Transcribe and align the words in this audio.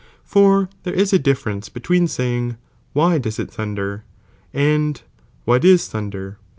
For 0.23 0.67
there 0.81 0.95
is 0.95 1.13
a 1.13 1.19
difference 1.19 1.69
between 1.69 2.07
saying, 2.07 2.57
why 2.93 3.19
does 3.19 3.37
it 3.37 3.51
thunder? 3.51 4.03
and 4.51 4.99
what 5.45 5.63
is 5.63 5.87
thunder? 5.89 6.39